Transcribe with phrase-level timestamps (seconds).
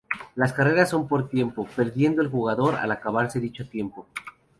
[0.33, 4.07] Las carreras son por tiempo, perdiendo el jugador al acabarse dicho tiempo.